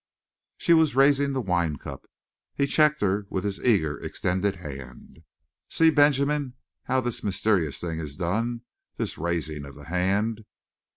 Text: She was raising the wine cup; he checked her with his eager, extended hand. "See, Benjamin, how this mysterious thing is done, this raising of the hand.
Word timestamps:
She 0.57 0.73
was 0.73 0.95
raising 0.95 1.31
the 1.33 1.41
wine 1.43 1.77
cup; 1.77 2.07
he 2.55 2.65
checked 2.65 3.01
her 3.01 3.27
with 3.29 3.43
his 3.43 3.63
eager, 3.63 3.99
extended 3.99 4.55
hand. 4.55 5.19
"See, 5.69 5.91
Benjamin, 5.91 6.55
how 6.85 7.01
this 7.01 7.23
mysterious 7.23 7.79
thing 7.79 7.99
is 7.99 8.15
done, 8.15 8.61
this 8.97 9.19
raising 9.19 9.63
of 9.63 9.75
the 9.75 9.85
hand. 9.85 10.43